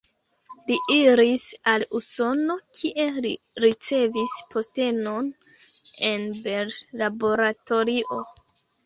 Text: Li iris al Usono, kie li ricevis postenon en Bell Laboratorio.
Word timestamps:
Li 0.69 0.75
iris 0.93 1.41
al 1.73 1.83
Usono, 1.99 2.55
kie 2.79 3.05
li 3.25 3.33
ricevis 3.65 4.33
postenon 4.55 5.29
en 6.13 6.25
Bell 6.49 6.73
Laboratorio. 7.03 8.19